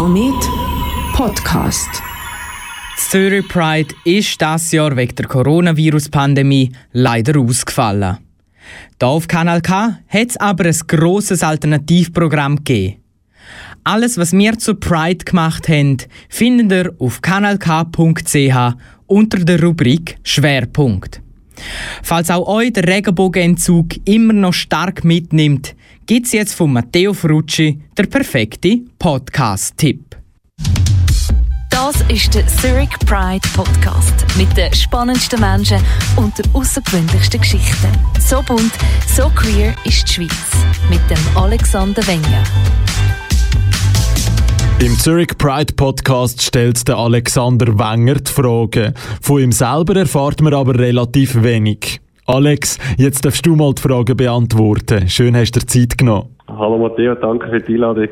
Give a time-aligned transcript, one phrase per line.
[0.00, 0.48] Komet
[1.12, 2.02] Podcast.
[2.96, 8.16] Zürich Pride ist das Jahr wegen der Coronavirus-Pandemie leider ausgefallen.
[8.98, 13.02] Hier auf Kanal K hat es aber ein grosses Alternativprogramm gegeben.
[13.84, 15.98] Alles, was wir zu Pride gemacht haben,
[16.30, 18.74] findet ihr auf kanalk.ch
[19.06, 21.20] unter der Rubrik Schwerpunkt.
[22.02, 25.74] Falls auch euch der Regenbogenentzug immer noch stark mitnimmt,
[26.10, 30.16] gibt es jetzt von Matteo Frucci der perfekte Podcast-Tipp.
[31.70, 35.78] Das ist der Zurich Pride Podcast mit den spannendsten Menschen
[36.16, 37.92] und den außergewöhnlichsten Geschichten.
[38.18, 38.72] So bunt,
[39.06, 40.50] so queer ist die Schweiz.
[40.88, 42.42] Mit dem Alexander Wenger.
[44.80, 48.94] Im Zurich Pride Podcast stellt der Alexander Wenger die Fragen.
[49.20, 52.00] Von ihm selber erfahrt man aber relativ wenig.
[52.26, 55.08] Alex, jetzt darfst du mal die Fragen beantworten.
[55.08, 56.36] Schön hast du dir Zeit genommen.
[56.48, 58.08] Hallo Matteo, danke für die Einladung.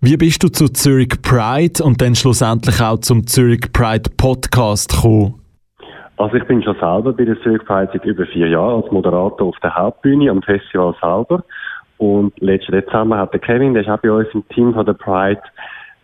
[0.00, 5.34] Wie bist du zu Zurich Pride und dann schlussendlich auch zum Zurich Pride Podcast gekommen?
[6.16, 9.48] Also ich bin schon selber bei der Zurich Pride seit über vier Jahren als Moderator
[9.48, 11.44] auf der Hauptbühne am Festival selber.
[11.98, 14.94] Und letzten Dezember hat der Kevin, der ist auch bei uns im Team von der
[14.94, 15.40] Pride,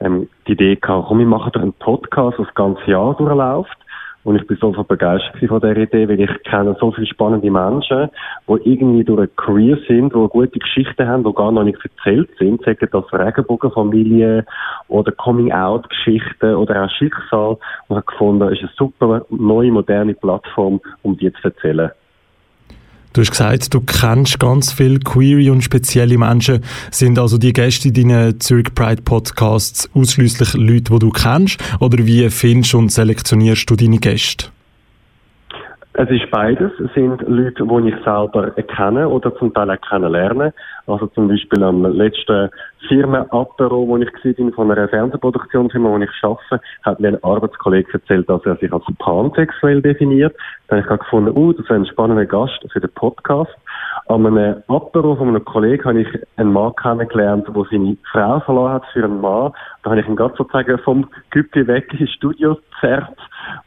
[0.00, 3.76] ähm, die Idee gehabt, komm, wir machen doch einen Podcast, der das ganze Jahr durchläuft.
[4.24, 8.08] Und ich bin so begeistert von dieser Idee, weil ich kenne so viele spannende Menschen,
[8.48, 12.30] die irgendwie durch ein Career sind, die gute Geschichten haben, die gar noch nicht erzählt
[12.38, 14.46] sind, sagen das Regenbogenfamilie
[14.88, 17.50] oder Coming-out-Geschichten oder auch Schicksal.
[17.50, 17.58] Und
[17.90, 21.90] ich habe gefunden, es ist eine super neue, moderne Plattform, um die zu erzählen.
[23.14, 26.64] Du hast gesagt, du kennst ganz viele queere und spezielle Menschen.
[26.90, 31.58] Sind also die Gäste in deinen Zurich Pride Podcasts ausschließlich Leute, die du kennst?
[31.78, 34.46] Oder wie findest und selektionierst du deine Gäste?
[35.96, 36.72] Es ist beides.
[36.80, 40.52] Es sind Leute, die ich selber kenne oder zum Teil auch kennenlerne.
[40.88, 42.50] Also zum Beispiel am letzten
[42.88, 48.28] Firmenapero, wo ich war, von einer Fernsehproduktionsfirma, wo ich arbeite, hat mir ein Arbeitskollege erzählt,
[48.28, 50.34] dass er sich als pansexuell definiert.
[50.66, 53.54] Dann habe ich gefunden, uh, das ist ein spannender Gast für den Podcast.
[54.08, 58.72] An einem Apero von einem Kollegen habe ich einen Mann kennengelernt, der seine Frau verloren
[58.72, 59.52] hat für einen Mann.
[59.84, 63.16] Da habe ich ihn gerade sozusagen vom Güppli weg ins Studio gezerrt.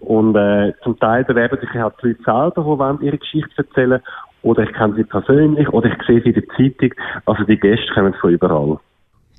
[0.00, 4.00] Und äh, zum Teil bewerben sich halt die Leute selber, die ihre Geschichte erzählen.
[4.42, 6.94] Oder ich kenne sie persönlich, oder ich sehe sie in der Zeitung.
[7.24, 8.78] Also die Gäste kommen von überall.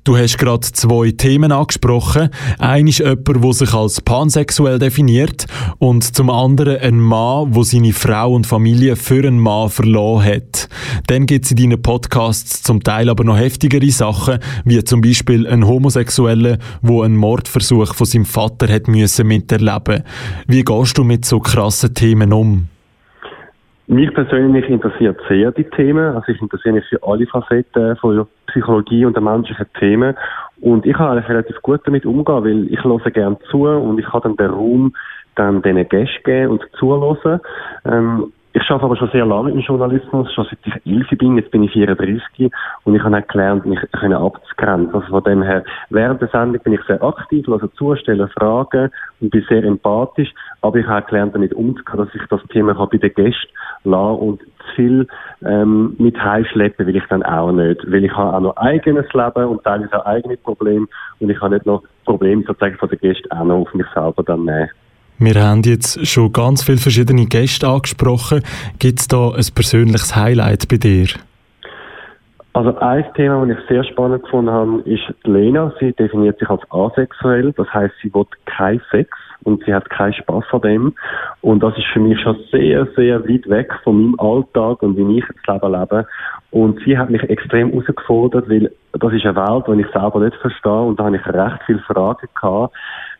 [0.08, 2.30] Du hast gerade zwei Themen angesprochen.
[2.58, 5.44] Ein ist jemand, der sich als pansexuell definiert
[5.76, 10.70] und zum anderen ein Mann, der seine Frau und Familie für einen Mann verloren hat.
[11.08, 15.46] Dann gibt es in deinen Podcasts zum Teil aber noch heftigere Sachen, wie zum Beispiel
[15.46, 20.04] ein Homosexueller, der einen Mordversuch von seinem Vater hat müssen miterleben.
[20.46, 22.68] Wie gehst du mit so krassen Themen um?
[23.90, 26.14] Mich persönlich interessiert sehr die Themen.
[26.14, 30.14] Also ich interessiere mich für alle Facetten von der Psychologie und der menschlichen Themen.
[30.60, 34.04] Und ich kann eigentlich relativ gut damit umgehen, weil ich höre gerne zu und ich
[34.04, 34.92] kann dann den Raum
[35.36, 37.40] dann diesen Gästen geben und zuhören.
[37.86, 41.50] Ähm, ich arbeite aber schon sehr lange im Journalismus, schon seit ich elf bin, jetzt
[41.50, 42.50] bin ich 34
[42.84, 44.94] und ich habe auch gelernt, mich abzugrenzen.
[44.94, 48.90] Also von dem her, während der Sendung bin ich sehr aktiv, lasse zu, stelle Fragen
[49.20, 50.32] und bin sehr empathisch,
[50.62, 53.48] aber ich habe auch gelernt, damit umzugehen, dass ich das Thema bei den Gästen
[53.84, 55.06] lasse und zu viel
[55.44, 59.44] ähm, mit heimschleppen will ich dann auch nicht, weil ich habe auch noch eigenes Leben
[59.44, 60.86] und teilweise auch eigene Probleme
[61.20, 64.22] und ich habe nicht noch Probleme sozusagen von den Gästen auch noch auf mich selber
[64.22, 64.70] dann nehmen.
[65.20, 68.40] Wir haben jetzt schon ganz viele verschiedene Gäste angesprochen.
[68.78, 71.08] Gibt es da ein persönliches Highlight bei dir?
[72.52, 75.72] Also ein Thema, das ich sehr spannend gefunden habe, ist Lena.
[75.80, 79.10] Sie definiert sich als asexuell, das heißt, sie will kein Sex
[79.42, 80.94] und sie hat keinen Spaß an dem.
[81.40, 85.18] Und das ist für mich schon sehr, sehr weit weg von meinem Alltag und wie
[85.18, 86.06] ich das Leben lebe.
[86.50, 90.36] Und sie hat mich extrem herausgefordert, weil das ist eine Welt, die ich selber nicht
[90.36, 92.74] verstehe und da habe ich recht viele Fragen gehabt.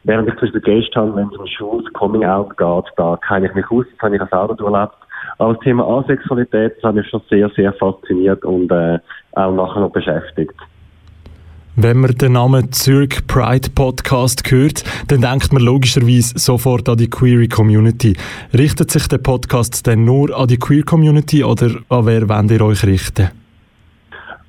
[0.09, 3.55] Während ich zum Beispiel Gäste habe, wenn es um schwules Coming-out geht, da kenne ich
[3.55, 4.95] mich aus, das habe ich auch selber durchlebt.
[5.37, 8.99] Aber das Thema Asexualität, hat mich schon sehr, sehr fasziniert und äh,
[9.33, 10.55] auch nachher noch beschäftigt.
[11.77, 17.11] Wenn man den Namen Zurich Pride Podcast hört, dann denkt man logischerweise sofort an die
[17.11, 18.17] Queer Community.
[18.57, 22.63] Richtet sich der Podcast denn nur an die Queer Community oder an wer wollt ihr
[22.63, 23.29] euch richten?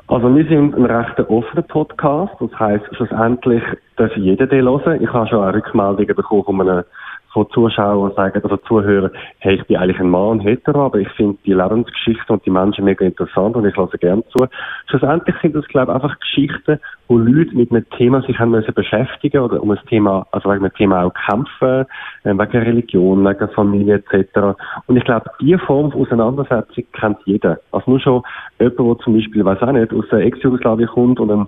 [0.09, 2.33] Also wir sind ein recht offener Podcast.
[2.39, 3.61] Das heisst, schlussendlich
[3.95, 5.03] darf jeder den hören.
[5.03, 6.83] Ich habe schon eine Rückmeldung bekommen von einem
[7.31, 11.37] von Zuschauern sagen, oder Zuhörern, hey, ich bin eigentlich ein Mann, hetero, aber ich finde
[11.45, 14.47] die Lebensgeschichte und die Menschen mega interessant und ich lasse gerne zu.
[14.89, 16.79] Schlussendlich sind das, glaube ich, einfach Geschichten,
[17.09, 20.63] wo Leute mit einem Thema sich haben müssen beschäftigen oder um ein Thema, also wegen
[20.63, 21.85] einem Thema auch kämpfen,
[22.23, 24.55] äh, wegen Religion, wegen Familie etc.
[24.85, 27.59] Und ich glaube, diese Form von Auseinandersetzung kennt jeder.
[27.71, 28.21] Also nur schon
[28.59, 31.47] jemand, der zum Beispiel, weiß auch nicht, aus der Ex-Jugoslawien kommt und eine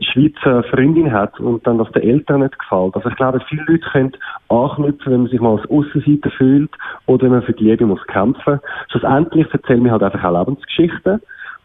[0.00, 2.96] Schweizer Freundin hat und dann das den Eltern nicht gefällt.
[2.96, 4.12] Also ich glaube, viele Leute können
[4.48, 6.70] anknüpfen, wenn man sich mal als Aussenseiter fühlt
[7.06, 8.60] oder wenn man für die Liebe muss kämpfen.
[8.90, 11.20] Schlussendlich erzählen wir halt einfach auch Lebensgeschichten.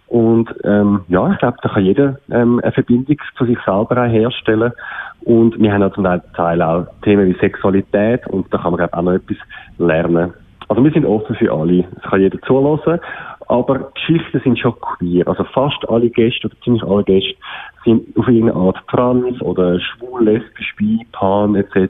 [0.07, 4.07] Und ähm, ja, ich glaube, da kann jeder ähm, eine Verbindung zu sich selber auch
[4.07, 4.71] herstellen.
[5.21, 8.93] Und wir haben auch zum Teil auch Themen wie Sexualität und da kann man glaube
[8.93, 9.37] auch noch etwas
[9.77, 10.33] lernen.
[10.69, 11.85] Also wir sind offen für alle.
[11.97, 12.99] Es kann jeder zulassen.
[13.49, 15.27] Aber Geschichten sind schon queer.
[15.27, 17.35] Also fast alle Gäste oder ziemlich alle Gäste
[17.85, 21.89] sind auf irgendeine Art trans oder schwul, lesbisch, bi, pan etc.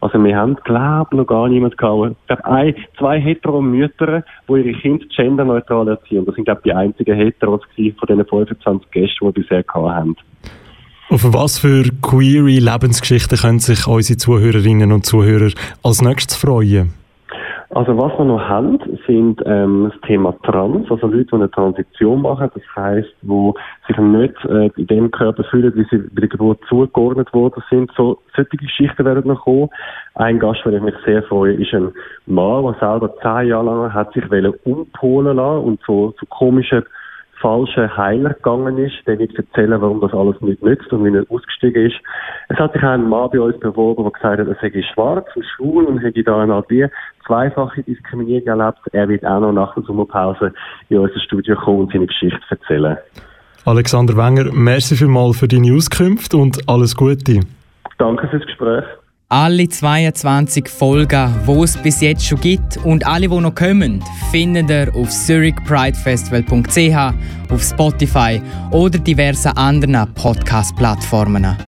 [0.00, 2.16] Also wir haben, glaube noch gar niemand gehabt.
[2.22, 6.26] Ich glaube, ein, zwei hetero Mütter, die ihre Kinder genderneutral erziehen.
[6.26, 9.88] Das sind, glaube ich, die einzigen Heteros von diesen 25 Gästen, die wir bisher gehabt
[9.88, 10.16] haben.
[11.08, 15.50] Auf was für queere Lebensgeschichten können sich unsere Zuhörerinnen und Zuhörer
[15.82, 16.99] als nächstes freuen?
[17.72, 22.20] Also was wir noch haben, sind ähm, das Thema Trans, also Leute, die eine Transition
[22.20, 23.54] machen, das heißt, wo
[23.86, 27.92] sich nicht äh, in dem Körper fühlen, wie sie bei der Geburt zugeordnet worden sind.
[27.96, 29.68] So, solche Geschichten werden noch kommen.
[30.14, 31.92] Ein Gast, den ich mich sehr freue, ist ein
[32.26, 34.24] Mann, der selber zehn Jahre lang hat sich
[34.64, 36.84] umpolen lassen und so, so komische
[37.40, 41.24] falschen Heiler gegangen ist, der wird erzählen, warum das alles nicht nützt und wie er
[41.28, 41.96] ausgestiegen ist.
[42.48, 45.44] Es hat sich ein Mann bei uns beworben, der gesagt hat, er sei schwarz und
[45.56, 46.70] schwul und hätte da eine Art
[47.26, 48.78] zweifache Diskriminierung erlebt.
[48.92, 50.52] Er wird auch noch nach der Sommerpause
[50.88, 52.98] in unser Studio kommen und seine Geschichte erzählen.
[53.64, 57.40] Alexander Wenger, merci vielmals für deine Auskunft und alles Gute.
[57.98, 58.84] Danke fürs Gespräch.
[59.32, 64.68] Alle 22 Folgen, die es bis jetzt schon gibt und alle, die noch kommen, findet
[64.68, 68.42] ihr auf zurichpridefestival.ch, auf Spotify
[68.72, 71.56] oder diversen anderen Podcast-Plattformen.